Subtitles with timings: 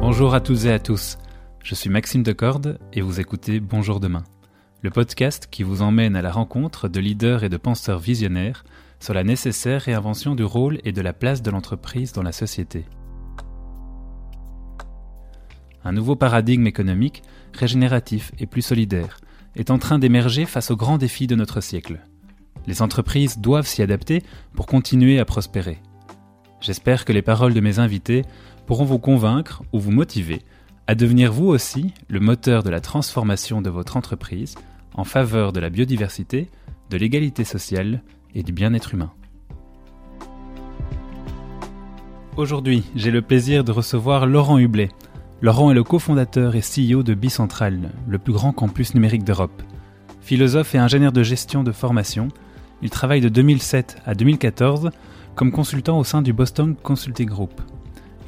[0.00, 1.18] Bonjour à toutes et à tous.
[1.64, 4.22] Je suis Maxime Decorde et vous écoutez Bonjour demain,
[4.80, 8.64] le podcast qui vous emmène à la rencontre de leaders et de penseurs visionnaires
[9.00, 12.84] sur la nécessaire réinvention du rôle et de la place de l'entreprise dans la société.
[15.84, 19.18] Un nouveau paradigme économique, régénératif et plus solidaire,
[19.56, 21.98] est en train d'émerger face aux grands défis de notre siècle.
[22.68, 24.22] Les entreprises doivent s'y adapter
[24.54, 25.82] pour continuer à prospérer.
[26.60, 28.24] J'espère que les paroles de mes invités
[28.68, 30.42] pourront vous convaincre ou vous motiver
[30.86, 34.56] à devenir vous aussi le moteur de la transformation de votre entreprise
[34.94, 36.50] en faveur de la biodiversité,
[36.90, 38.02] de l'égalité sociale
[38.34, 39.10] et du bien-être humain.
[42.36, 44.90] Aujourd'hui, j'ai le plaisir de recevoir Laurent Hublet.
[45.40, 49.62] Laurent est le cofondateur et CEO de Bicentral, le plus grand campus numérique d'Europe.
[50.20, 52.28] Philosophe et ingénieur de gestion de formation,
[52.82, 54.90] il travaille de 2007 à 2014
[55.34, 57.62] comme consultant au sein du Boston Consulting Group.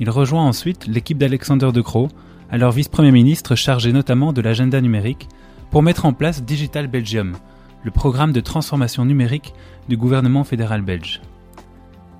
[0.00, 2.08] Il rejoint ensuite l'équipe d'Alexander De Croo,
[2.50, 5.28] alors vice-premier ministre chargé notamment de l'agenda numérique,
[5.70, 7.36] pour mettre en place Digital Belgium,
[7.84, 9.52] le programme de transformation numérique
[9.90, 11.20] du gouvernement fédéral belge.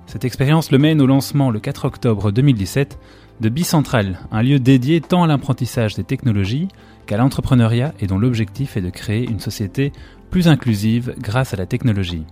[0.05, 2.99] Cette expérience le mène au lancement le 4 octobre 2017
[3.39, 6.67] de Bicentral, un lieu dédié tant à l'apprentissage des technologies
[7.07, 9.91] qu'à l'entrepreneuriat et dont l'objectif est de créer une société
[10.29, 12.25] plus inclusive grâce à la technologie.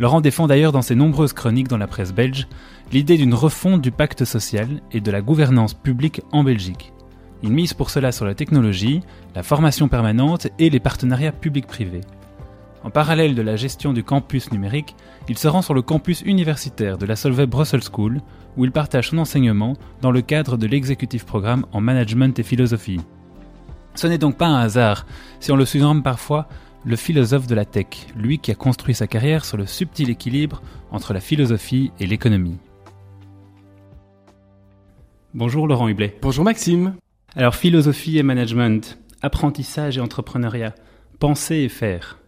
[0.00, 2.48] Laurent défend d'ailleurs dans ses nombreuses chroniques dans la presse belge
[2.92, 6.92] l'idée d'une refonte du pacte social et de la gouvernance publique en Belgique.
[7.42, 9.00] Il mise pour cela sur la technologie,
[9.34, 12.02] la formation permanente et les partenariats publics-privés.
[12.82, 14.96] En parallèle de la gestion du campus numérique,
[15.28, 18.20] il se rend sur le campus universitaire de la Solvay Brussels School,
[18.56, 23.00] où il partage son enseignement dans le cadre de l'exécutif programme en management et philosophie.
[23.94, 25.06] Ce n'est donc pas un hasard
[25.40, 26.48] si on le surnomme parfois
[26.84, 30.62] le philosophe de la tech, lui qui a construit sa carrière sur le subtil équilibre
[30.90, 32.58] entre la philosophie et l'économie.
[35.32, 36.18] Bonjour Laurent Hublet.
[36.22, 36.96] Bonjour Maxime.
[37.36, 40.74] Alors philosophie et management, apprentissage et entrepreneuriat,
[41.20, 42.18] penser et faire.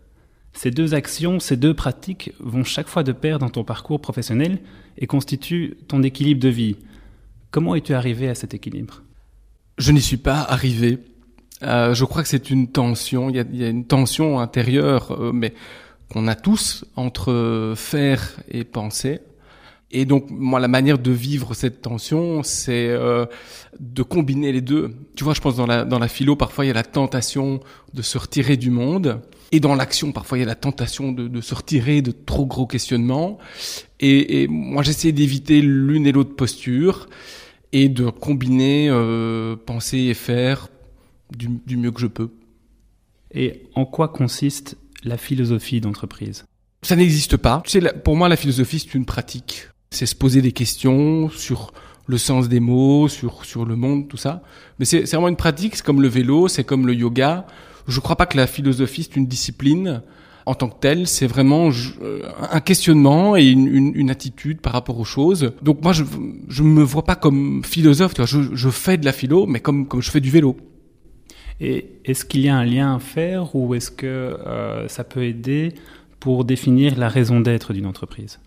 [0.52, 4.60] Ces deux actions, ces deux pratiques vont chaque fois de pair dans ton parcours professionnel
[4.98, 6.76] et constituent ton équilibre de vie.
[7.50, 9.02] Comment es-tu arrivé à cet équilibre?
[9.78, 11.00] Je n'y suis pas arrivé.
[11.64, 13.30] Euh, je crois que c'est une tension.
[13.30, 15.54] Il y, a, une tension intérieure, euh, mais
[16.08, 19.22] qu'on a tous entre faire et penser.
[19.94, 23.26] Et donc, moi, la manière de vivre cette tension, c'est euh,
[23.78, 24.94] de combiner les deux.
[25.16, 27.60] Tu vois, je pense dans la dans la philo, parfois il y a la tentation
[27.92, 29.20] de se retirer du monde,
[29.50, 32.46] et dans l'action, parfois il y a la tentation de, de se retirer de trop
[32.46, 33.36] gros questionnements.
[34.00, 37.06] Et, et moi, j'essaie d'éviter l'une et l'autre posture
[37.72, 40.68] et de combiner euh, penser et faire
[41.36, 42.30] du, du mieux que je peux.
[43.34, 46.44] Et en quoi consiste la philosophie d'entreprise?
[46.82, 47.62] Ça n'existe pas.
[47.64, 51.72] Tu sais, pour moi, la philosophie, c'est une pratique c'est se poser des questions sur
[52.06, 54.42] le sens des mots, sur sur le monde, tout ça.
[54.78, 57.46] Mais c'est vraiment une pratique, c'est comme le vélo, c'est comme le yoga.
[57.88, 60.02] Je crois pas que la philosophie c'est une discipline
[60.46, 61.70] en tant que telle, c'est vraiment
[62.00, 65.52] euh, un questionnement et une, une, une, attitude par rapport aux choses.
[65.62, 66.04] Donc moi, je
[66.48, 68.14] je me vois pas comme philosophe.
[68.14, 70.56] Tu vois, je, je fais de la philo, mais comme comme je fais du vélo.
[71.60, 75.22] Et est-ce qu'il y a un lien à faire ou est-ce que euh, ça peut
[75.22, 75.74] aider
[76.18, 78.40] pour définir la raison d'être d'une entreprise?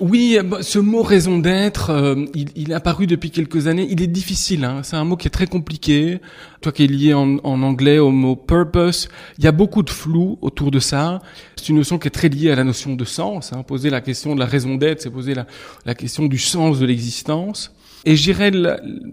[0.00, 3.86] Oui, bah, ce mot raison d'être, euh, il, il, est apparu depuis quelques années.
[3.90, 4.80] Il est difficile, hein.
[4.82, 6.18] c'est un mot qui est très compliqué.
[6.62, 10.38] Toi qui es lié en, anglais au mot purpose, il y a beaucoup de flou
[10.40, 11.20] autour de ça.
[11.56, 13.52] C'est une notion qui est très liée à la notion de sens.
[13.52, 13.64] Hein.
[13.64, 15.46] Poser la question de la raison d'être, c'est poser la,
[15.84, 17.74] la, question du sens de l'existence.
[18.06, 18.50] Et je dirais,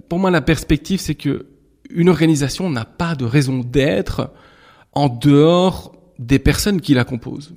[0.08, 1.48] pour moi, la perspective, c'est que
[1.90, 4.32] une organisation n'a pas de raison d'être
[4.94, 7.54] en dehors des personnes qui la composent.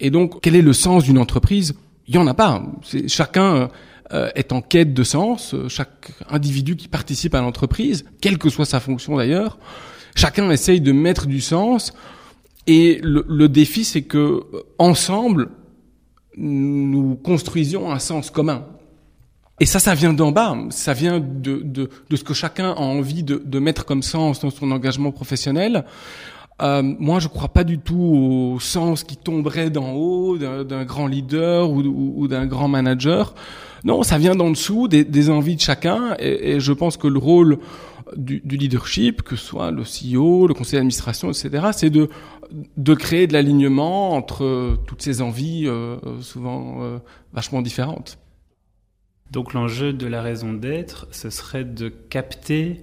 [0.00, 1.74] Et donc, quel est le sens d'une entreprise?
[2.10, 2.60] Il y en a pas.
[3.06, 3.70] Chacun
[4.12, 5.54] euh, est en quête de sens.
[5.68, 9.58] Chaque individu qui participe à l'entreprise, quelle que soit sa fonction d'ailleurs,
[10.16, 11.92] chacun essaye de mettre du sens.
[12.66, 14.42] Et le, défi, c'est que
[14.78, 15.50] ensemble,
[16.36, 18.66] nous construisions un sens commun.
[19.60, 20.56] Et ça, ça vient d'en bas.
[20.70, 25.12] Ça vient de, ce que chacun a envie de mettre comme sens dans son engagement
[25.12, 25.84] professionnel.
[26.62, 31.06] Euh, moi, je crois pas du tout au sens qui tomberait d'en haut d'un grand
[31.06, 33.34] leader ou, d'un grand manager.
[33.84, 37.58] Non, ça vient d'en dessous des, envies de chacun, et, je pense que le rôle
[38.16, 42.10] du, du, leadership, que ce soit le CEO, le conseil d'administration, etc., c'est de
[42.76, 46.98] de créer de l'alignement entre toutes ces envies, euh, souvent euh,
[47.32, 48.18] vachement différentes.
[49.30, 52.82] Donc l'enjeu de la raison d'être, ce serait de capter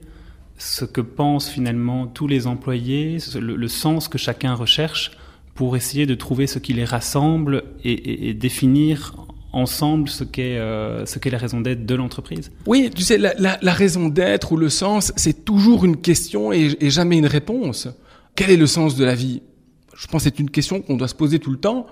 [0.57, 5.11] ce que pensent finalement tous les employés, le, sens que chacun recherche
[5.53, 9.15] pour essayer de trouver ce qui les rassemble et, définir
[9.53, 12.51] ensemble ce qu'est euh, ce qu'est la raison d'être de l'entreprise.
[12.65, 16.89] Oui, tu sais, la raison d'être ou le sens, c'est toujours une question et, et,
[16.89, 17.87] jamais une réponse.
[18.35, 19.41] Quel est le sens de la vie?
[19.95, 21.87] Je pense que c'est une question qu'on doit se poser tout le temps,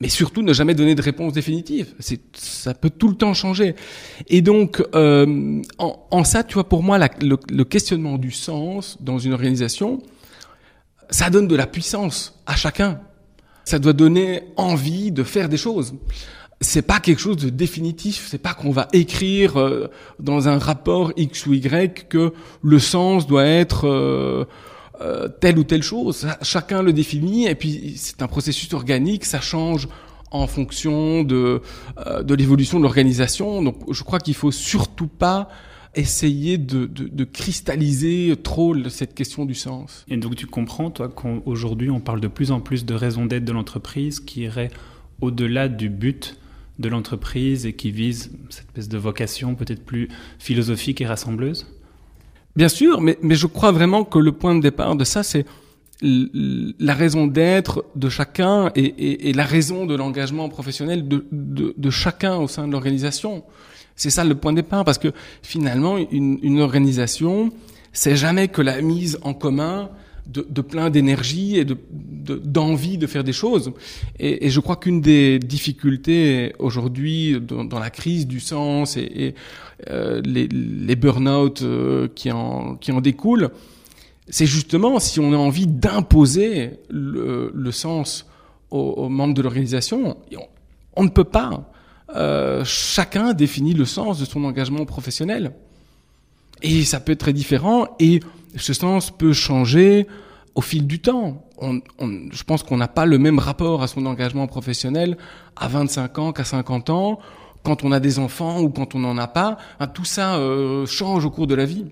[0.00, 1.94] mais surtout ne jamais donner de réponse définitive.
[1.98, 3.74] C'est, ça peut tout le temps changer.
[4.28, 8.96] Et donc, euh, en, en, ça, tu vois, pour moi, le, le questionnement du sens
[9.00, 10.02] dans une organisation,
[11.10, 13.00] ça donne de la puissance à chacun.
[13.64, 15.94] Ça doit donner envie de faire des choses.
[16.60, 18.26] C'est pas quelque chose de définitif.
[18.30, 19.88] C'est pas qu'on va écrire euh,
[20.20, 24.44] dans un rapport X ou Y que le sens doit être euh,
[25.00, 26.26] euh, telle ou telle chose.
[26.42, 29.24] Chacun le définit et puis c'est un processus organique.
[29.24, 29.88] Ça change
[30.30, 31.62] en fonction de
[32.06, 33.62] euh, de l'évolution de l'organisation.
[33.62, 35.48] Donc je crois qu'il faut surtout pas
[35.94, 40.04] essayer de, de, de, cristalliser trop cette question du sens.
[40.08, 43.44] Et donc tu comprends, toi, qu'aujourd'hui on parle de plus en plus de raison d'être
[43.44, 44.70] de l'entreprise qui irait
[45.20, 46.36] au-delà du but
[46.78, 50.08] de l'entreprise et qui vise cette espèce de vocation peut-être plus
[50.38, 51.66] philosophique et rassembleuse?
[52.58, 55.46] Bien sûr, mais, je crois vraiment que le point de départ de ça, c'est
[56.02, 62.66] la raison d'être de chacun et, la raison de l'engagement professionnel de, chacun au sein
[62.66, 63.44] de l'organisation.
[63.94, 67.52] C'est ça le point de départ, parce que finalement, une, une organisation,
[67.92, 69.90] c'est jamais que la mise en commun
[70.28, 71.76] de, plein d'énergie et de,
[72.44, 73.72] d'envie de, faire des choses.
[74.18, 79.34] Et, je crois qu'une des difficultés aujourd'hui dans, la crise du sens et,
[79.88, 83.50] euh, les, les burn-out euh, qui, en, qui en découlent,
[84.28, 88.26] c'est justement si on a envie d'imposer le, le, sens
[88.70, 90.40] aux, membres de l'organisation, on,
[90.96, 91.70] on ne peut pas.
[92.14, 95.52] Euh, chacun définit le sens de son engagement professionnel.
[96.62, 98.20] Et ça peut être très différent et
[98.56, 100.06] ce sens peut changer
[100.54, 101.44] au fil du temps.
[101.60, 105.16] Je pense qu'on n'a pas le même rapport à son engagement professionnel
[105.56, 107.18] à 25 ans qu'à 50 ans,
[107.62, 109.58] quand on a des enfants ou quand on n'en a pas.
[109.94, 111.86] Tout ça euh, change au cours de la vie.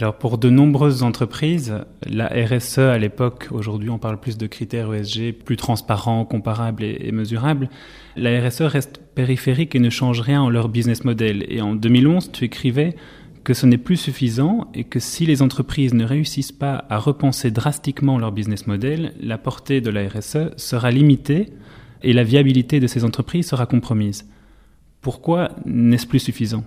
[0.00, 1.74] Alors pour de nombreuses entreprises,
[2.06, 6.98] la RSE à l'époque, aujourd'hui on parle plus de critères ESG plus transparents, comparables et,
[7.00, 7.68] et, mesurables,
[8.16, 11.44] la RSE reste périphérique et ne change rien en leur business model.
[11.48, 12.94] Et en 2011, tu écrivais
[13.48, 17.50] que ce n'est plus suffisant et que si les entreprises ne réussissent pas à repenser
[17.50, 21.54] drastiquement leur business model, la portée de la RSE sera limitée
[22.02, 24.28] et la viabilité de ces entreprises sera compromise.
[25.00, 26.62] Pourquoi n'est-ce plus suffisant?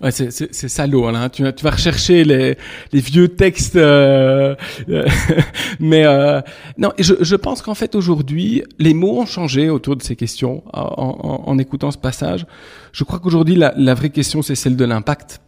[0.00, 1.08] Ouais, c'est, salaud.
[1.08, 1.28] Hein.
[1.28, 2.56] Tu, vas rechercher les,
[2.92, 4.54] vieux textes, euh,
[4.88, 5.08] euh,
[5.80, 6.40] mais euh,
[6.76, 6.92] non.
[7.00, 10.62] Je, pense qu'en fait aujourd'hui, les mots ont changé autour de ces questions.
[10.72, 12.46] En, écoutant ce passage,
[12.92, 15.40] je crois qu'aujourd'hui la vraie question c'est celle de l'impact,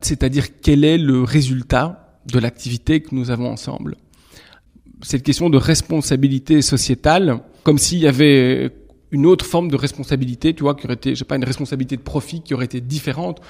[0.00, 3.96] c'est-à-dire quel est le résultat de l'activité que nous avons ensemble?
[5.02, 8.72] Cette question de responsabilité sociétale, comme s'il y avait
[9.10, 11.96] une autre forme de responsabilité, tu vois, qui aurait été, je sais pas, une responsabilité
[11.96, 13.40] de profit qui aurait été différente.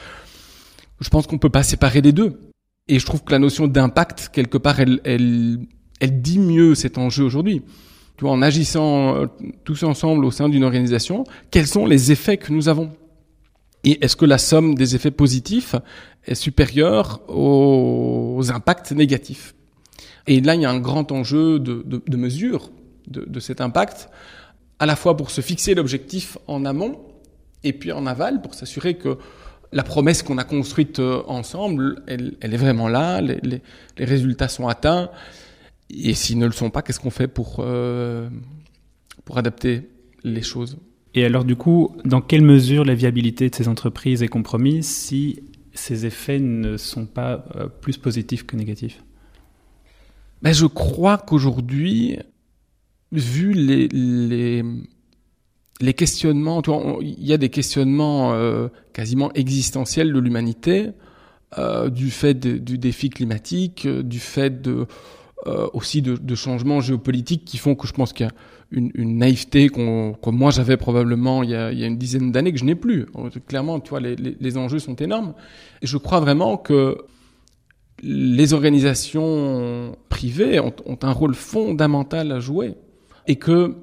[1.00, 2.38] Je pense qu'on peut pas séparer les deux.
[2.86, 5.60] Et je trouve que la notion d'impact, quelque part, elle, elle,
[6.00, 7.62] elle dit mieux cet enjeu aujourd'hui.
[8.16, 9.26] Tu vois, en agissant euh,
[9.64, 12.90] tous ensemble au sein d'une organisation, quels sont les effets que nous avons?
[13.92, 15.74] Est-ce que la somme des effets positifs
[16.26, 19.54] est supérieure aux, impacts négatifs?
[20.26, 22.70] Et là, il y a un grand enjeu de, mesure
[23.06, 24.10] de, cet impact
[24.78, 27.00] à la fois pour se fixer l'objectif en amont
[27.64, 29.18] et puis en aval pour s'assurer que
[29.72, 33.60] la promesse qu'on a construite euh, ensemble, elle, est vraiment là, les,
[33.98, 35.10] résultats sont atteints.
[35.90, 38.28] Et s'ils ne le sont pas, qu'est-ce qu'on fait pour, euh,
[39.24, 39.90] pour adapter
[40.24, 40.78] les choses?
[41.14, 45.40] Et alors du coup, dans quelle mesure la viabilité de ces entreprises est compromise si
[45.72, 49.02] ces effets ne sont pas euh, plus positifs que négatifs?
[50.42, 52.18] Ben, Je crois qu'aujourd'hui,
[53.12, 53.88] vu les,
[55.80, 56.62] les, questionnements,
[57.00, 60.90] il y a des questionnements euh, quasiment existentiels de l'humanité,
[61.56, 64.86] euh, du fait du défi climatique, du fait de,
[65.46, 68.32] euh, aussi de, de, changements géopolitiques qui font que je pense qu'il y a
[68.72, 71.96] une, une naïveté qu'on, que moi j'avais probablement il y, a, il y a une
[71.96, 73.06] dizaine d'années que je n'ai plus.
[73.46, 75.34] Clairement, tu vois, les, les, les enjeux sont énormes.
[75.80, 76.98] Et je crois vraiment que
[78.02, 82.74] les organisations privées ont, ont un rôle fondamental à jouer
[83.26, 83.76] et que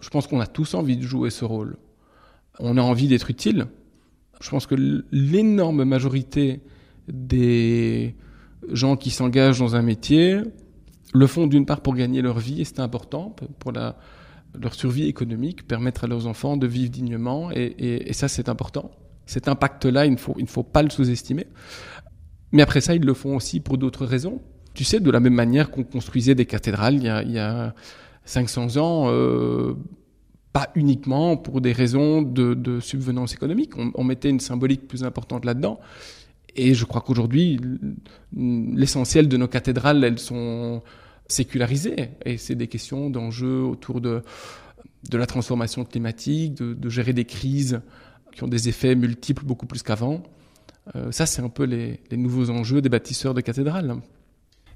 [0.00, 1.76] je pense qu'on a tous envie de jouer ce rôle.
[2.60, 3.66] On a envie d'être utile.
[4.40, 4.74] Je pense que
[5.10, 6.60] l'énorme majorité
[7.08, 8.14] des
[8.70, 10.40] gens qui s'engagent dans un métier
[11.14, 15.66] le font d'une part pour gagner leur vie, et c'est important, pour leur survie économique,
[15.66, 18.90] permettre à leurs enfants de vivre dignement, et, ça c'est important.
[19.24, 21.46] Cet impact-là, il ne faut, pas le sous-estimer.
[22.52, 24.42] Mais après ça, ils le font aussi pour d'autres raisons.
[24.74, 27.38] Tu sais, de la même manière qu'on construisait des cathédrales il y a, il y
[27.38, 27.74] a
[28.24, 29.74] 500 ans, euh,
[30.52, 33.78] pas uniquement pour des raisons de, de subvenance économique.
[33.78, 35.78] On, on, mettait une symbolique plus importante là-dedans.
[36.56, 37.60] Et je crois qu'aujourd'hui,
[38.32, 40.82] l'essentiel de nos cathédrales, elles sont
[41.26, 42.10] sécularisées.
[42.24, 44.22] Et c'est des questions d'enjeux autour de,
[45.10, 47.80] de la transformation climatique, de, de, gérer des crises
[48.32, 50.22] qui ont des effets multiples beaucoup plus qu'avant.
[50.96, 53.96] Euh, ça, c'est un peu les, les, nouveaux enjeux des bâtisseurs de cathédrales.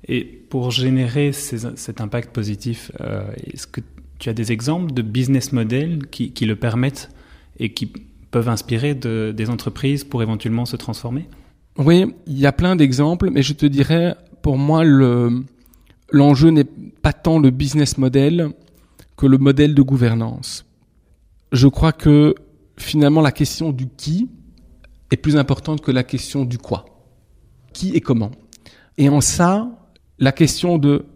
[0.07, 3.81] Et pour générer ces, cet impact positif, euh, est-ce que
[4.19, 7.11] tu as des exemples de business models qui, qui le permettent
[7.59, 7.93] et qui
[8.31, 11.29] peuvent inspirer de, des entreprises pour éventuellement se transformer?
[11.77, 15.45] Oui, il y a plein d'exemples, mais je te dirais, pour moi, le,
[16.11, 18.51] l'enjeu n'est pas tant le business model
[19.17, 20.65] que le modèle de gouvernance.
[21.53, 22.35] Je crois que
[22.77, 24.29] finalement la question du qui
[25.11, 26.85] est plus importante que la question du quoi.
[27.73, 28.31] Qui et comment.
[28.97, 29.69] Et en ça,
[30.19, 31.07] la question de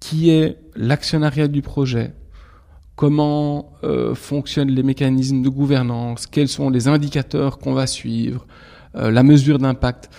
[0.00, 2.14] qui est l'actionnariat du projet,
[2.96, 8.46] comment euh, fonctionnent les mécanismes de gouvernance, quels sont les indicateurs qu'on va suivre,
[8.96, 10.10] euh, la mesure d'impact.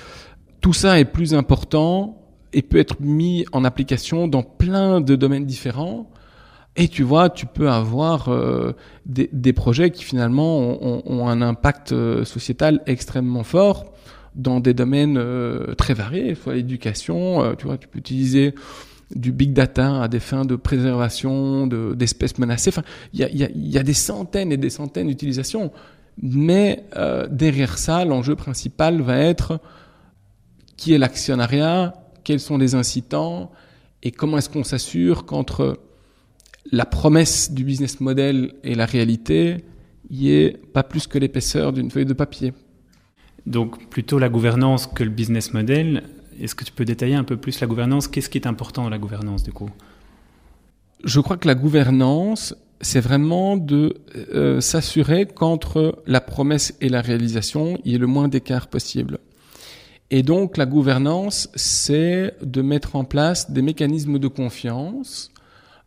[0.59, 2.24] Tout ça est plus important
[2.55, 6.09] et peut être mis en application dans plein de domaines différents.
[6.77, 8.73] Et tu vois, tu peux avoir euh,
[9.05, 13.93] des, projets qui finalement ont, un impact euh, sociétal extrêmement fort
[14.35, 18.55] dans des domaines euh, très variés, soit l'éducation, tu vois, tu peux utiliser
[19.13, 22.69] du big data à des fins de préservation d'espèces menacées.
[22.69, 22.83] Enfin,
[23.13, 25.71] il y a, des centaines et des centaines d'utilisations.
[26.21, 26.85] Mais
[27.29, 29.59] derrière ça, l'enjeu principal va être
[30.77, 31.93] qui est l'actionnariat,
[32.25, 33.51] quels sont les incitants
[34.03, 35.79] et comment est-ce qu'on s'assure qu'entre
[36.71, 39.63] la promesse du business model et la réalité,
[40.09, 42.53] il y ait pas plus que l'épaisseur d'une feuille de papier.
[43.45, 46.03] Donc plutôt la gouvernance que le business model.
[46.41, 48.07] Est-ce que tu peux détailler un peu plus la gouvernance?
[48.07, 49.69] Qu'est-ce qui est important dans la gouvernance du coup?
[51.03, 53.95] Je crois que la gouvernance, c'est vraiment de
[54.33, 59.19] euh, s'assurer qu'entre la promesse et la réalisation, il y ait le moins d'écart possible.
[60.11, 65.31] Et donc la gouvernance, c'est de mettre en place des mécanismes de confiance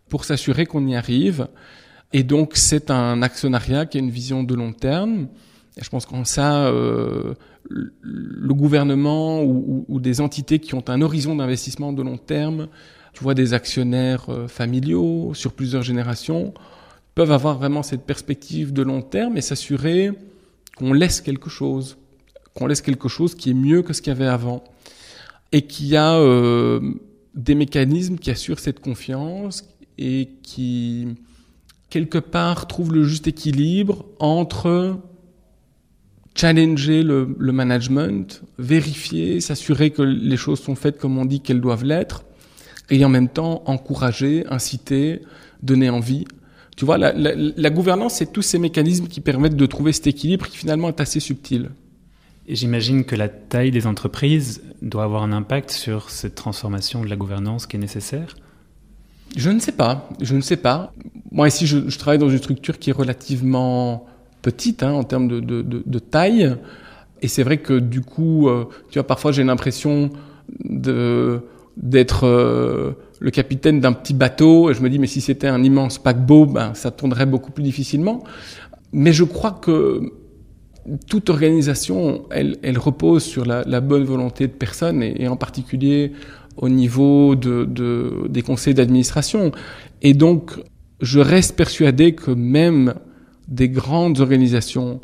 [0.09, 1.49] pour s'assurer qu'on y arrive.
[2.13, 5.29] Et donc c'est un actionnariat qui a une vision de long terme.
[5.77, 7.35] Et je pense qu'en ça, euh,
[7.69, 12.69] le gouvernement ou, des entités qui ont un horizon d'investissement de long terme,
[13.13, 16.55] tu vois des actionnaires euh, familiaux sur plusieurs générations,
[17.15, 20.11] peuvent avoir vraiment cette perspective de long terme et s'assurer
[20.77, 21.97] qu'on laisse quelque chose,
[22.59, 24.65] qu'on laisse quelque chose qui est mieux que ce qu'il y avait avant
[25.53, 26.81] et qui a euh,
[27.35, 29.65] des mécanismes qui assurent cette confiance
[29.97, 31.07] et qui
[31.89, 34.99] quelque part trouvent le juste équilibre entre
[36.35, 41.85] challenger le, management, vérifier, s'assurer que les choses sont faites comme on dit qu'elles doivent
[41.85, 42.25] l'être,
[42.91, 45.23] et en même temps encourager, inciter,
[45.63, 46.27] donner envie.
[46.77, 50.47] Tu vois, la, la gouvernance, c'est tous ces mécanismes qui permettent de trouver cet équilibre
[50.47, 51.71] qui finalement est assez subtil.
[52.49, 57.17] J'imagine que la taille des entreprises doit avoir un impact sur cette transformation de la
[57.17, 58.35] gouvernance qui est nécessaire.
[59.37, 60.95] Je ne sais pas, je ne sais pas.
[61.31, 64.07] Moi ici, je, travaille dans une structure qui est relativement
[64.41, 66.57] petite hein, en termes de, taille.
[67.21, 70.11] Et c'est vrai que du coup, euh, tu vois, parfois j'ai l'impression
[71.77, 74.71] d'être euh, le capitaine d'un petit bateau.
[74.71, 77.63] Et je me dis, mais si c'était un immense paquebot, ben, ça tournerait beaucoup plus
[77.63, 78.25] difficilement.
[78.93, 80.13] Mais je crois que
[81.09, 86.13] toute organisation, elle, repose sur la, bonne volonté de personnes, et, en particulier
[86.57, 89.53] au niveau de, de des conseils d'administration.
[90.03, 90.53] Et donc,
[91.01, 92.95] je reste persuadé que même
[93.47, 95.01] des grandes organisations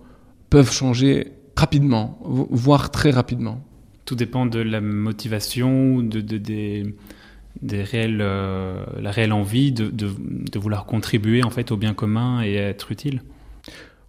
[0.51, 3.65] peuvent changer rapidement, voire très rapidement.
[4.05, 6.23] Tout dépend de la motivation, de,
[7.95, 12.55] euh, la réelle envie de, de, de, vouloir contribuer en fait au bien commun et
[12.55, 13.23] être utile.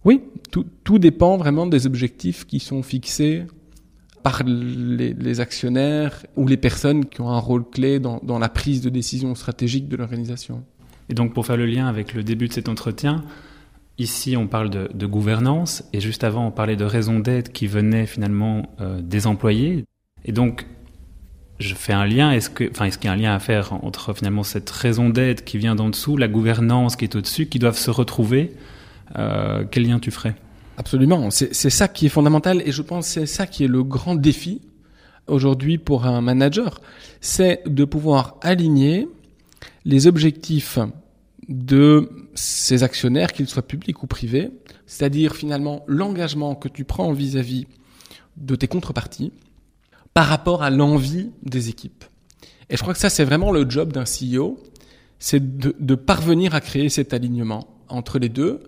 [0.06, 0.22] Oui,
[0.52, 3.42] tout, tout dépend vraiment des objectifs qui sont fixés
[4.22, 8.88] par les, actionnaires ou les personnes qui ont un rôle clé dans, la prise de
[8.88, 10.62] décision stratégique de l'organisation.
[11.08, 13.24] Et donc pour faire le lien avec le début de cet entretien,
[13.98, 18.04] Ici, on parle de, gouvernance, et juste avant, on parlait de raison d'être qui venait
[18.04, 19.86] finalement euh, des employés.
[20.26, 20.66] Et donc,
[21.60, 22.30] je fais un lien.
[22.30, 25.56] Est-ce est-ce qu'il y a un lien à faire entre finalement cette raison d'être qui
[25.56, 28.52] vient d'en dessous, la gouvernance qui est au-dessus, qui doivent se retrouver
[29.16, 30.34] euh, Quel lien tu ferais?
[30.78, 31.30] Absolument.
[31.30, 34.60] C'est ça qui est fondamental, et je pense c'est ça qui est le grand défi
[35.26, 36.80] aujourd'hui pour un manager,
[37.20, 39.08] c'est de pouvoir aligner
[39.84, 40.78] les objectifs
[41.48, 44.50] de ces actionnaires, qu'ils soient publics ou privés,
[44.86, 47.66] c'est-à-dire finalement l'engagement que tu prends vis-à-vis
[48.36, 49.32] de tes contreparties
[50.12, 52.04] par rapport à l'envie des équipes.
[52.68, 54.58] Et je crois que ça, c'est vraiment le job d'un CEO,
[55.18, 58.60] c'est de, de, parvenir à créer cet alignement entre les deux,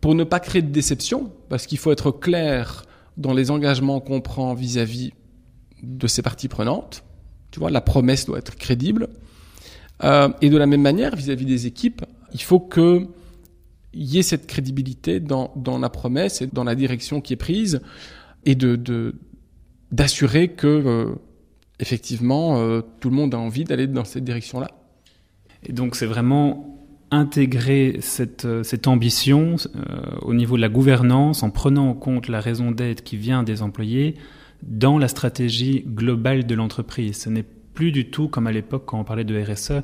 [0.00, 2.84] pour ne pas créer de déception, parce qu'il faut être clair
[3.16, 5.12] dans les engagements qu'on prend vis-à-vis
[5.82, 7.04] de ces parties prenantes.
[7.50, 9.08] Tu vois, la promesse doit être crédible.
[10.04, 13.06] Euh, et de la même manière, vis-à-vis des équipes, il faut que
[13.94, 17.80] y ait cette crédibilité dans, dans la promesse et dans la direction qui est prise,
[18.44, 19.14] et de
[19.90, 21.14] d'assurer que euh,
[21.80, 24.70] effectivement euh, tout le monde a envie d'aller dans cette direction-là.
[25.64, 26.77] Et donc c'est vraiment
[27.10, 29.56] intégrer cette, euh, ambition
[30.22, 33.62] au niveau de la gouvernance en prenant en compte la raison d'être qui vient des
[33.62, 34.14] employés
[34.62, 37.22] dans la stratégie globale de l'entreprise.
[37.22, 39.82] Ce n'est plus du tout comme à l'époque quand on parlait de RSE,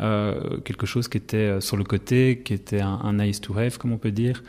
[0.00, 3.92] euh, quelque chose qui était sur le côté, qui était un, nice to have, comme
[3.92, 4.42] on peut dire.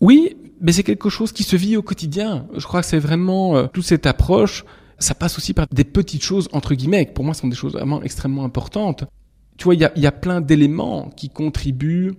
[0.00, 2.46] Oui, mais c'est quelque chose qui se vit au quotidien.
[2.56, 4.64] Je crois que c'est vraiment euh, toute cette approche.
[4.98, 7.06] Ça passe aussi par des petites choses entre guillemets.
[7.06, 9.04] Qui pour moi, sont des choses vraiment extrêmement importantes.
[9.58, 12.14] Tu vois, il y a, plein d'éléments qui contribuent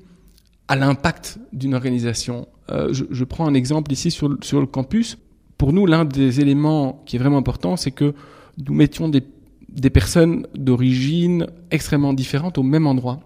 [0.68, 2.48] à l'impact d'une organisation.
[2.70, 5.18] Euh, je, prends un exemple ici sur, sur le campus.
[5.58, 8.14] Pour nous, l'un des éléments qui est vraiment important, c'est que
[8.58, 9.24] nous mettions des,
[9.70, 13.22] des personnes d'origine extrêmement différentes au même endroit.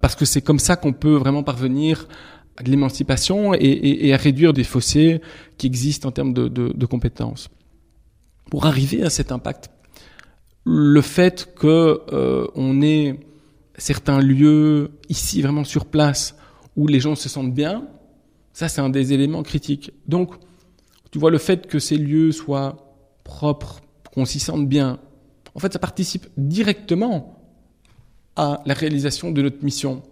[0.00, 2.06] Parce que c'est comme ça qu'on peut vraiment parvenir
[2.58, 5.22] à de l'émancipation et, à réduire des fossés
[5.56, 7.48] qui existent en termes de, de, de, compétences.
[8.50, 9.70] Pour arriver à cet impact,
[10.64, 13.18] le fait que euh, on ait
[13.78, 16.36] certains lieux ici vraiment sur place
[16.76, 17.88] où les gens se sentent bien,
[18.52, 19.92] ça c'est un des éléments critiques.
[20.06, 20.34] Donc,
[21.10, 22.94] tu vois le fait que ces lieux soient
[23.24, 23.80] propres,
[24.12, 24.98] qu'on s'y sente bien,
[25.54, 27.42] en fait ça participe directement
[28.36, 30.02] à la réalisation de notre mission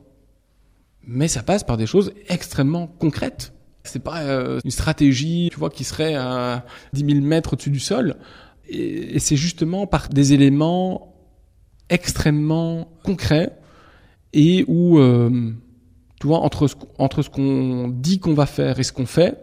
[1.07, 3.53] mais ça passe par des choses extrêmement concrètes.
[3.85, 7.79] C'est pas euh, une stratégie, tu vois, qui serait à 10 000 mètres au-dessus du
[7.79, 8.17] sol.
[8.69, 11.16] Et, et c'est justement par des éléments
[11.91, 13.53] extrêmement concrets
[14.33, 15.53] et où, euh,
[16.21, 19.39] tu vois, entre ce, entre ce qu'on dit qu'on va faire et ce qu'on fait,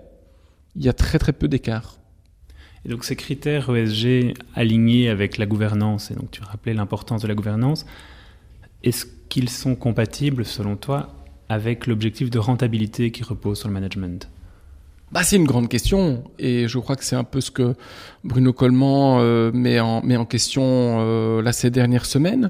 [0.75, 1.97] il y a très très peu d'écart.
[2.85, 7.27] Et donc ces critères ESG alignés avec la gouvernance, et donc tu rappelais l'importance de
[7.27, 7.85] la gouvernance,
[8.83, 11.15] est-ce qu'ils sont compatibles selon toi
[11.47, 14.29] avec l'objectif de rentabilité qui repose sur le management?
[15.13, 17.75] Bah, c'est une grande question et je crois que c'est un peu ce que
[18.23, 22.49] Bruno Coleman euh, met, en, met en question euh, là ces dernières semaines.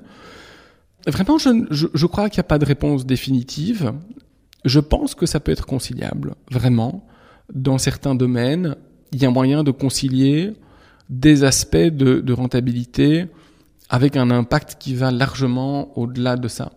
[1.06, 3.92] Vraiment, je, je, crois qu'il n'y a pas de réponse définitive.
[4.64, 7.06] Je pense que ça peut être conciliable, vraiment.
[7.54, 8.78] Dans certains domaines,
[9.12, 10.54] il y a moyen de concilier
[11.10, 13.26] des aspects de, de rentabilité
[13.90, 16.72] avec un impact qui va largement au-delà de ça.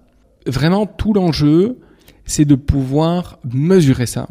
[0.46, 1.78] Vraiment, tout l'enjeu,
[2.24, 4.26] c'est de pouvoir mesurer ça.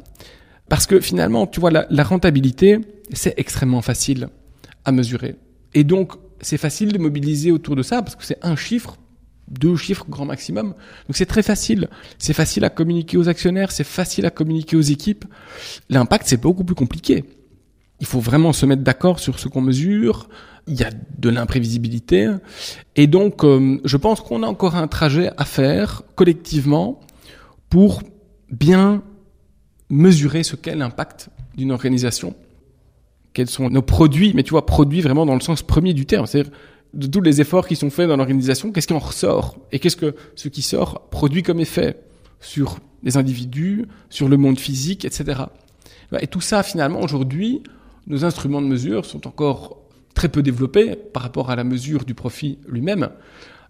[0.70, 2.80] Parce que finalement, tu vois, la, la rentabilité,
[3.14, 4.30] c'est extrêmement facile
[4.84, 5.36] à mesurer.
[5.74, 8.98] Et donc, c'est facile de mobiliser autour de ça parce que c'est un chiffre,
[9.48, 10.70] deux chiffres grand maximum.
[11.08, 11.90] Donc c'est très facile.
[12.18, 15.26] C'est facile à communiquer aux actionnaires, c'est facile à communiquer aux équipes.
[15.90, 17.24] L'impact, c'est beaucoup plus compliqué.
[18.00, 20.30] Il faut vraiment se mettre d'accord sur ce qu'on mesure.
[20.68, 22.30] Il y a de l'imprévisibilité.
[22.96, 27.00] Et donc, euh, je pense qu'on a encore un trajet à faire collectivement
[27.70, 28.02] pour
[28.52, 29.04] bien
[29.90, 32.36] mesurer ce qu'est l'impact d'une organisation,
[33.34, 36.26] quels sont nos produits, mais tu vois, produits vraiment dans le sens premier du terme,
[36.26, 36.52] c'est-à-dire
[36.94, 39.98] de tous les efforts qui sont faits dans l'organisation, qu'est-ce qui en ressort et qu'est-ce
[39.98, 42.00] que ce qui sort produit comme effet
[42.40, 45.44] sur les individus, sur le monde physique, etc.
[46.22, 47.62] Et tout ça, finalement, aujourd'hui,
[48.08, 49.82] nos instruments de mesure sont encore
[50.14, 53.10] très peu développés par rapport à la mesure du profit lui-même.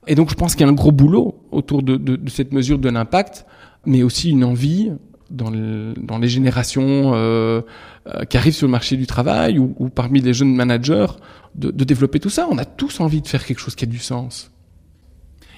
[0.07, 2.89] Et donc, je pense qu'il y a un gros boulot autour de cette mesure de
[2.89, 3.45] l'impact
[3.85, 4.91] mais aussi une envie
[5.29, 7.61] dans, le, dans les générations euh,
[8.07, 11.07] euh, qui arrivent sur le marché du travail ou, ou parmi les jeunes managers
[11.55, 12.47] de, de, développer tout ça.
[12.49, 14.51] On a tous envie de faire quelque chose qui a du sens.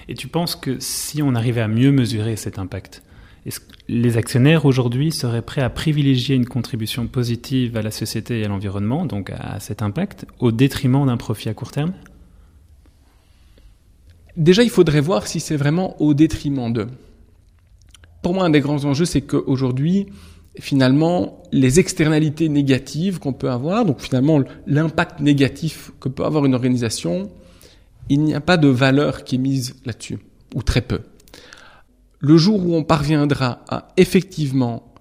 [0.08, 3.02] Et tu penses que si on arrivait à mieux mesurer cet impact,
[3.44, 8.40] est-ce que les actionnaires aujourd'hui seraient prêts à privilégier une contribution positive à la société
[8.40, 11.92] et à l'environnement, donc à cet impact, au détriment d'un profit à court terme?
[14.36, 16.88] Déjà, il faudrait voir si c'est vraiment au détriment d'eux
[18.22, 20.06] pour moi, un des grands enjeux, c'est qu'aujourd'hui,
[20.58, 26.54] finalement, les externalités négatives qu'on peut avoir, donc finalement l'impact négatif que peut avoir une
[26.54, 27.30] organisation,
[28.08, 30.18] il n'y a pas de valeur qui est mise là-dessus,
[30.54, 31.00] ou très peu.
[32.20, 34.92] Le jour où on parviendra à effectivement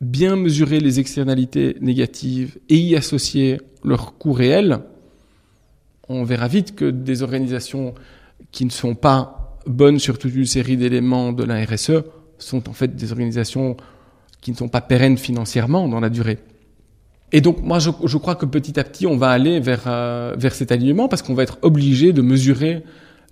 [0.00, 4.78] bien mesurer les externalités négatives et y associer leur coût réel,
[6.08, 7.94] on verra vite que des organisations
[8.52, 12.04] qui ne sont pas bonnes sur toute une série d'éléments de la RSE
[12.38, 13.76] sont en fait des organisations
[14.40, 16.38] qui ne sont pas pérennes financièrement dans la durée.
[17.32, 20.54] Et donc moi je, crois que petit à petit on va aller vers euh, vers
[20.54, 22.84] cet alignement parce qu'on va être obligé de mesurer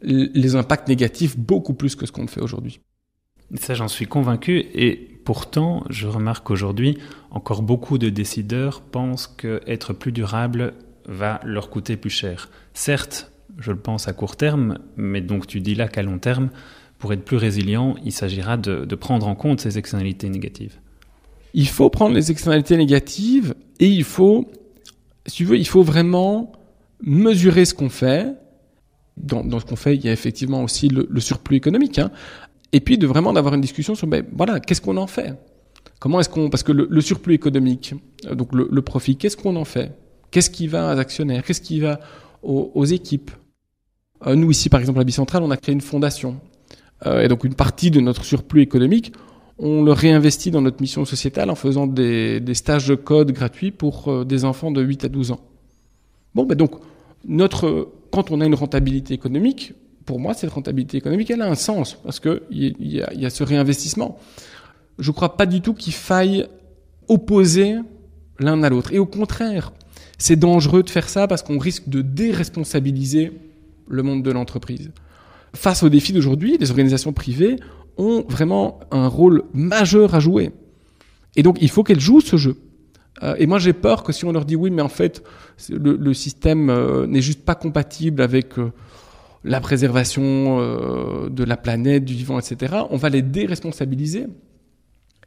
[0.03, 2.81] les impacts négatifs beaucoup plus que ce qu'on fait aujourd'hui.
[3.55, 4.67] Ça, j'en suis convaincu.
[4.75, 6.99] Et pourtant, je remarque aujourd'hui,
[7.31, 10.75] encore beaucoup de décideurs pensent qu'être plus durable
[11.07, 12.51] va leur coûter plus cher.
[12.75, 16.51] Certes, je le pense à court terme, mais donc tu dis là qu'à long terme,
[16.99, 20.77] pour être plus résilient, il s'agira de, prendre en compte ces externalités négatives.
[21.55, 24.51] Il faut prendre les externalités négatives et il faut,
[25.27, 26.53] si tu veux, vraiment
[27.03, 28.35] mesurer ce qu'on fait.
[29.17, 31.99] Dans, ce qu'on fait, il y a effectivement aussi le, surplus économique.
[31.99, 32.11] Hein.
[32.73, 35.35] Et puis de vraiment d'avoir une discussion sur, ben voilà, qu'est-ce qu'on en fait?
[35.99, 37.95] Comment est-ce qu'on, parce que le, surplus économique,
[38.31, 39.93] donc le, profit, qu'est-ce qu'on en fait?
[40.31, 41.43] Qu'est-ce qui va aux actionnaires?
[41.45, 42.01] Qu'est-ce qui va
[42.43, 43.31] aux, aux équipes?
[44.27, 46.39] Euh, Nous ici, par exemple, à Bicentrale, on a créé une fondation.
[47.05, 49.13] Euh, et donc une partie de notre surplus économique,
[49.59, 54.09] on le réinvestit dans notre mission sociétale en faisant des, stages de code gratuits pour
[54.09, 55.41] euh, des enfants de 8 à 12 ans.
[56.35, 56.73] Bon, ben donc,
[57.27, 61.55] notre, quand on a une rentabilité économique, pour moi, cette rentabilité économique, elle a un
[61.55, 64.19] sens parce que il y, y a ce réinvestissement.
[64.99, 66.47] Je ne crois pas du tout qu'il faille
[67.09, 67.77] opposer
[68.39, 68.93] l'un à l'autre.
[68.93, 69.73] Et au contraire,
[70.19, 73.33] c'est dangereux de faire ça parce qu'on risque de déresponsabiliser
[73.89, 74.91] le monde de l'entreprise.
[75.57, 77.57] Face aux défis d'aujourd'hui, les organisations privées
[77.97, 80.53] ont vraiment un rôle majeur à jouer.
[81.35, 82.57] Et donc, il faut qu'elles jouent ce jeu.
[83.23, 85.23] Euh, et moi, j'ai peur que si on leur dit oui, mais en fait,
[85.71, 88.71] le, système euh, n'est juste pas compatible avec euh,
[89.45, 90.59] la préservation
[91.29, 94.27] de la planète, du vivant, etc., on va les déresponsabiliser.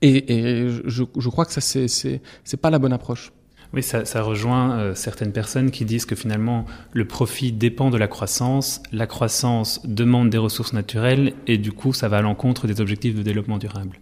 [0.02, 2.22] Et, je, je, crois que ça, c'est
[2.62, 3.32] pas la bonne approche.
[3.72, 8.08] Oui, ça, rejoint euh, certaines personnes qui disent que finalement le profit dépend de la
[8.08, 12.82] croissance, la croissance demande des ressources naturelles et du coup ça va à l'encontre des
[12.82, 14.00] objectifs de développement durable.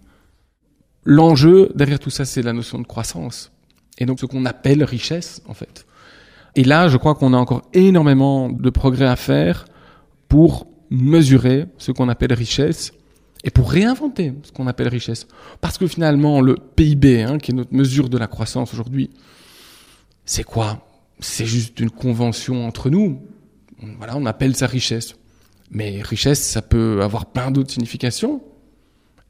[1.03, 3.51] L'enjeu derrière tout ça, c'est la notion de croissance
[3.97, 5.85] et donc ce qu'on appelle richesse en fait.
[6.55, 9.65] Et là, je crois qu'on a encore énormément de progrès à faire
[10.29, 12.93] pour mesurer ce qu'on appelle richesse
[13.43, 15.27] et pour réinventer ce qu'on appelle richesse.
[15.61, 19.09] Parce que finalement, le PIB, hein, qui est notre mesure de la croissance aujourd'hui,
[20.27, 20.85] c'est quoi?
[21.19, 23.23] C'est juste une convention entre nous.
[23.97, 25.15] Voilà, on appelle ça richesse.
[25.71, 28.43] Mais richesse, ça peut avoir plein d'autres significations.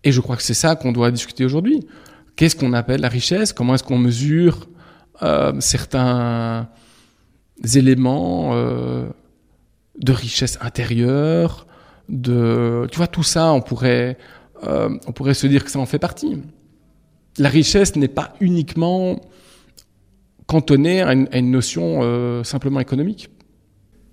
[0.04, 1.88] Et je crois que c'est ça qu'on doit discuter aujourd'hui.
[2.36, 3.54] Qu'est-ce qu'on appelle la richesse?
[3.54, 4.68] Comment est-ce qu'on mesure
[5.24, 6.70] euh, certains
[7.74, 9.08] éléments euh,
[9.98, 11.66] de richesse intérieure,
[12.10, 14.18] de, tu vois, tout ça, on pourrait,
[14.64, 16.38] euh, on pourrait se dire que ça en fait partie.
[17.38, 19.20] La richesse n'est pas uniquement
[20.48, 23.30] cantonnée à une, notion euh, simplement économique.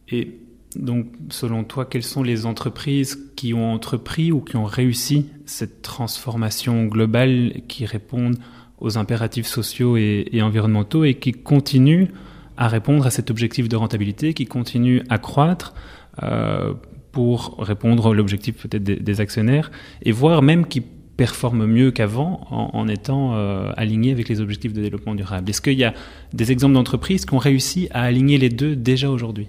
[0.08, 0.40] Et
[0.76, 5.82] donc, selon toi, quelles sont les entreprises qui ont entrepris ou qui ont réussi cette
[5.82, 8.36] transformation globale qui répondent
[8.80, 12.08] aux impératifs sociaux et, et environnementaux et qui continuent
[12.56, 15.74] à répondre à cet objectif de rentabilité, qui continuent à croître
[16.22, 16.74] euh,
[17.12, 19.70] pour répondre à l'objectif peut-être des, des, actionnaires
[20.02, 20.82] et voire même qui
[21.16, 25.48] performent mieux qu'avant en, étant euh, alignés avec les objectifs de développement durable.
[25.48, 25.94] Est-ce qu'il y a
[26.32, 29.48] des exemples d'entreprises qui ont réussi à aligner les deux déjà aujourd'hui?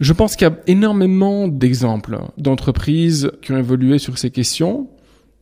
[0.00, 4.88] Je pense qu'il y a énormément d'exemples d'entreprises qui ont évolué sur ces questions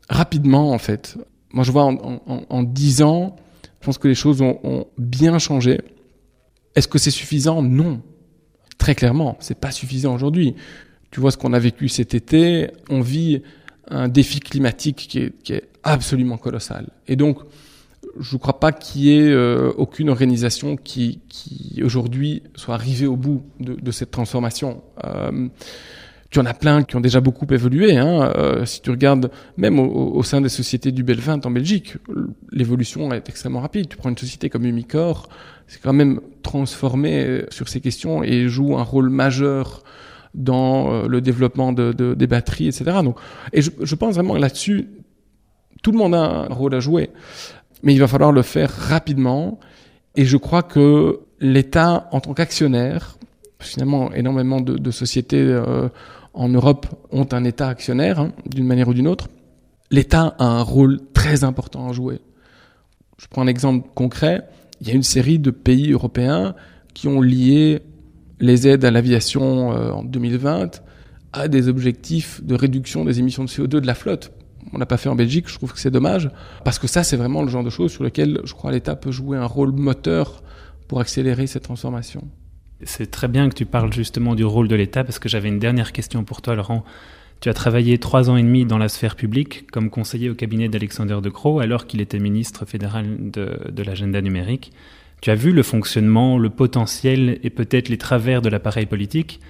[0.08, 1.18] rapidement en fait.
[1.52, 3.36] Moi je vois en, 10 ans,
[3.80, 5.80] je pense que les choses ont, ont bien changé.
[6.74, 7.62] Est-ce que c'est suffisant?
[7.62, 8.00] Non.
[8.78, 10.54] Très clairement, c'est pas suffisant aujourd'hui.
[11.10, 13.42] Tu vois ce qu'on a vécu cet été, on vit
[13.88, 16.88] un défi climatique qui est, qui est absolument colossal.
[17.06, 17.38] Et donc,
[18.18, 23.06] je ne crois pas qu'il y ait euh, aucune organisation qui, qui aujourd'hui soit arrivée
[23.06, 24.82] au bout de, de cette transformation.
[25.04, 25.48] Euh,
[26.30, 27.96] tu en as plein qui ont déjà beaucoup évolué.
[27.96, 28.32] Hein.
[28.36, 31.94] Euh, si tu regardes même au, au, sein des sociétés du Belvin en Belgique,
[32.50, 33.88] l'évolution est extrêmement rapide.
[33.88, 35.28] Tu prends une société comme Umicore,
[35.66, 39.82] c'est quand même transformé sur ces questions et joue un rôle majeur
[40.36, 42.84] dans euh, le développement de, de, des batteries, etc.
[43.02, 43.16] Donc,
[43.52, 44.88] et je, pense vraiment là-dessus,
[45.82, 47.10] tout le monde a un rôle à jouer,
[47.82, 49.58] mais il va falloir le faire rapidement.
[50.14, 53.16] Et je crois que l'État, en tant qu'actionnaire,
[53.58, 55.88] finalement, énormément de, de sociétés euh,
[56.34, 59.28] en Europe ont un État actionnaire, hein, d'une manière ou d'une autre.
[59.90, 62.20] L'État a un rôle très important à jouer.
[63.18, 64.46] Je prends un exemple concret.
[64.80, 66.54] Il y a une série de pays européens
[66.92, 67.82] qui ont lié
[68.40, 70.82] les aides à l'aviation euh, en 2020
[71.32, 74.32] à des objectifs de réduction des émissions de CO2 de la flotte.
[74.72, 76.30] On l'a pas fait en Belgique, je trouve que c'est dommage,
[76.64, 79.12] parce que ça, c'est vraiment le genre de choses sur lesquelles je crois l'État peut
[79.12, 80.42] jouer un rôle moteur
[80.88, 82.24] pour accélérer cette transformation.
[82.82, 85.58] C'est très bien que tu parles justement du rôle de l'État, parce que j'avais une
[85.58, 86.84] dernière question pour toi, Laurent.
[87.40, 90.68] Tu as travaillé trois ans et demi dans la sphère publique comme conseiller au cabinet
[90.68, 94.72] d'Alexander De Croo, alors qu'il était ministre fédéral de l'agenda numérique.
[95.20, 99.40] Tu as vu le fonctionnement, le potentiel et peut-être les travers de l'appareil politique.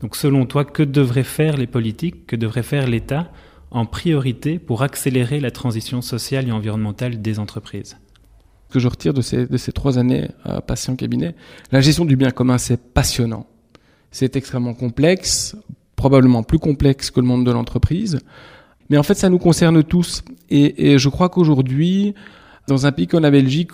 [0.00, 3.30] Donc selon toi, que devraient faire les politiques, que devrait faire l'État
[3.70, 7.96] en priorité pour accélérer la transition sociale et environnementale des entreprises?
[8.68, 11.34] Ce que je retire de ces, trois années euh, passées en cabinet,
[11.70, 13.46] la gestion du bien commun, c'est passionnant.
[14.10, 15.56] C'est extrêmement complexe,
[15.94, 18.20] probablement plus complexe que le monde de l'entreprise.
[18.90, 20.22] Mais en fait, ça nous concerne tous.
[20.48, 22.14] Et je crois qu'aujourd'hui,
[22.68, 23.72] dans un pays comme la Belgique,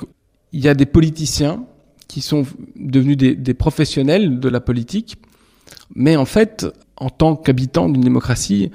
[0.52, 1.64] il y a des politiciens
[2.08, 2.44] qui sont
[2.76, 5.16] devenus des, professionnels de la politique.
[5.94, 8.70] Mais en fait, en tant qu'habitants d'une démocratie,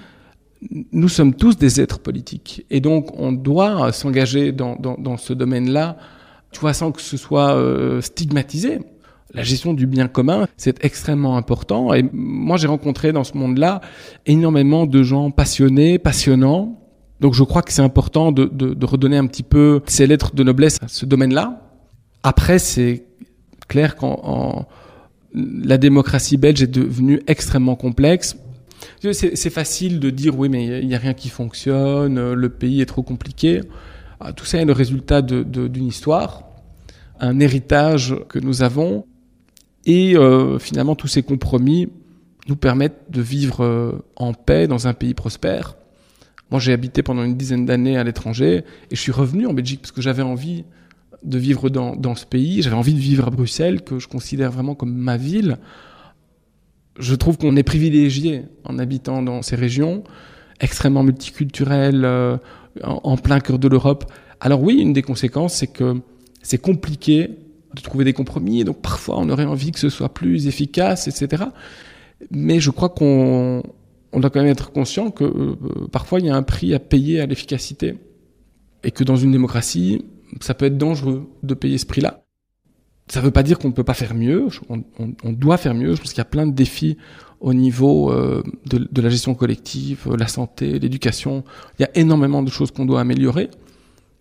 [0.92, 2.66] nous sommes tous des êtres politiques.
[2.72, 5.98] Et donc, on doit s'engager dans, ce domaine-là,
[6.52, 8.80] tu vois, sans que ce soit euh, stigmatisé.
[9.34, 11.94] La gestion du bien commun, c'est extrêmement important.
[11.94, 13.82] Et moi, j'ai rencontré dans ce monde-là
[14.26, 16.80] énormément de gens passionnés, passionnants.
[17.20, 20.80] Donc, je crois que c'est important de, redonner un petit peu ces lettres de noblesse
[20.82, 21.67] à ce domaine-là.
[22.28, 23.06] Après, c'est
[23.70, 24.68] clair qu'en
[25.34, 28.36] la démocratie belge est devenue extrêmement complexe.
[29.14, 32.86] C'est facile de dire oui, mais il n'y a rien qui fonctionne, le pays est
[32.86, 33.62] trop compliqué.
[34.20, 36.44] Ah, tout ça est le résultat d'une histoire,
[37.22, 39.06] un héritage que nous avons,
[39.86, 41.88] et euh, finalement tous ces compromis
[42.50, 45.78] nous permettent de vivre euh, en paix dans un pays prospère.
[46.52, 49.80] Moi, j'ai habité pendant une dizaine d'années à l'étranger et je suis revenu en Belgique
[49.80, 50.66] parce que j'avais envie
[51.24, 52.62] de vivre dans, dans ce pays.
[52.62, 55.58] J'avais envie de vivre à Bruxelles, que je considère vraiment comme ma ville.
[57.00, 60.04] Je trouve qu'on est privilégié en habitant dans ces régions
[60.60, 62.38] extrêmement multiculturelles, euh,
[62.84, 64.12] en, plein cœur de l'Europe.
[64.40, 66.02] Alors oui, une des conséquences, c'est que
[66.42, 67.30] c'est compliqué
[67.76, 71.08] de trouver des compromis, et donc parfois on aurait envie que ce soit plus efficace,
[71.08, 71.46] etc.
[72.32, 73.62] Mais je crois qu'on
[74.14, 75.56] on doit quand même être conscient que euh,
[75.92, 77.96] parfois il y a un prix à payer à l'efficacité,
[78.84, 80.06] et que dans une démocratie,
[80.42, 82.24] ça peut être dangereux de payer ce prix-là.
[83.08, 84.48] Ça ne veut pas dire qu'on ne peut pas faire mieux.
[84.70, 85.96] On, doit faire mieux.
[85.96, 86.98] Je pense qu'il y a plein de défis
[87.40, 91.46] au niveau euh, de, la gestion collective, la santé, l'éducation.
[91.80, 93.50] Il y a énormément de choses qu'on doit améliorer.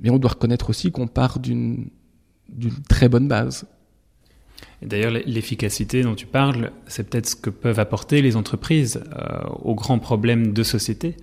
[0.00, 1.88] Mais on doit reconnaître aussi qu'on part d'une
[2.48, 3.66] d'une très bonne base.
[4.82, 9.74] D'ailleurs, l'efficacité dont tu parles, c'est peut-être ce que peuvent apporter les entreprises euh, aux
[9.74, 11.16] grands problèmes de société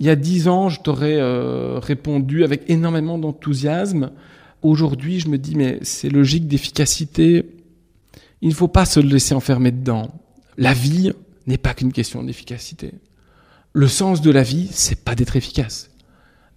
[0.00, 4.10] il y a dix ans, je t'aurais euh, répondu avec énormément d'enthousiasme.
[4.62, 7.46] Aujourd'hui, je me dis, mais c'est logique d'efficacité.
[8.42, 10.10] Il ne faut pas se laisser enfermer dedans.
[10.58, 11.12] La vie
[11.46, 12.92] n'est pas qu'une question d'efficacité.
[13.72, 15.90] Le sens de la vie, c'est pas d'être efficace.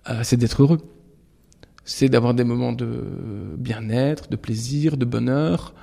[0.10, 0.82] Euh, c'est d'être heureux.
[1.86, 5.73] C'est d'avoir des moments de bien-être, de plaisir, de bonheur.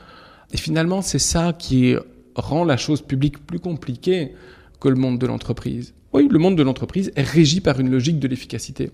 [0.53, 1.97] Et finalement, c'est ça qui
[2.35, 4.33] rend la chose publique plus compliquée
[4.81, 5.95] que le monde de l'entreprise.
[6.15, 8.93] Oui, le monde de l'entreprise est régi par une logique de l'efficacité.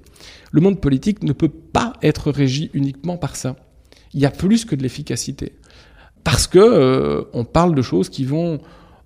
[0.53, 3.57] Le monde politique ne peut pas être régi uniquement par ça.
[4.15, 5.53] Il y a plus que de l'efficacité.
[6.25, 8.59] Parce que euh, on parle de choses qui vont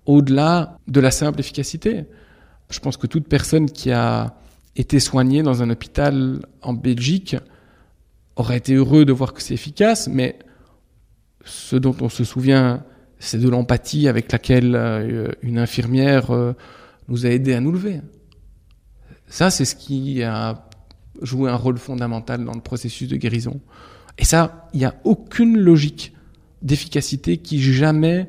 [0.07, 2.05] au-delà de la simple efficacité.
[2.71, 4.37] Je pense que toute personne qui a
[4.77, 7.37] été soignée dans un hôpital en Belgique
[8.37, 10.39] aurait été heureux de voir que c'est efficace, mais
[11.45, 12.85] ce dont on se souvient,
[13.19, 16.53] c'est de l'empathie avec laquelle euh, une infirmière euh,
[17.09, 18.01] nous a aidé à nous lever.
[19.29, 20.69] Ça, c'est ce qui a
[21.23, 23.61] joué un rôle fondamental dans le processus de guérison.
[24.19, 26.13] Et ça, il n'y a aucune logique
[26.63, 28.29] d'efficacité qui jamais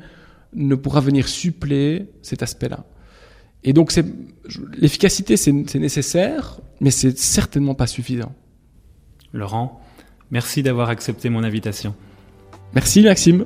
[0.54, 2.86] ne pourra venir suppléer cet aspect-là.
[3.64, 3.94] Et donc,
[4.78, 8.34] l'efficacité, c'est nécessaire, mais c'est certainement pas suffisant.
[9.34, 9.82] Laurent,
[10.32, 11.96] merci d'avoir accepté mon invitation.
[12.74, 13.46] Merci, Maxime.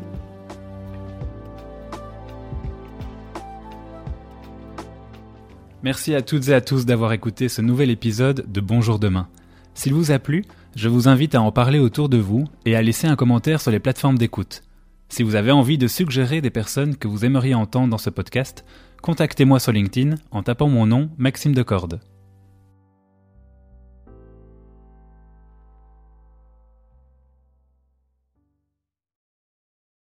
[5.82, 9.30] Merci à toutes et à tous d'avoir écouté ce nouvel épisode de Bonjour demain.
[9.74, 10.44] S'il vous a plu,
[10.76, 13.72] je vous invite à en parler autour de vous et à laisser un commentaire sur
[13.72, 14.63] les plateformes d'écoute.
[15.08, 18.65] Si vous avez envie de suggérer des personnes que vous aimeriez entendre dans ce podcast,
[19.02, 22.02] contactez-moi sur LinkedIn en tapant mon nom Maxime Decorde.